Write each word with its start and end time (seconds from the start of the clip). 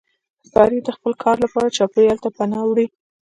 ښکاري 0.47 0.79
د 0.83 0.89
خپل 0.97 1.11
ښکار 1.17 1.37
لپاره 1.45 1.75
چاپېریال 1.77 2.17
ته 2.23 2.29
پناه 2.37 2.65
وړي. 2.67 2.85